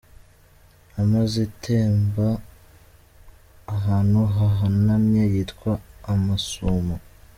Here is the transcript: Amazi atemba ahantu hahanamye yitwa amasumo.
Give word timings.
Amazi 1.01 1.35
atemba 1.47 2.27
ahantu 3.75 4.19
hahanamye 4.35 5.23
yitwa 5.33 5.71
amasumo. 6.13 6.95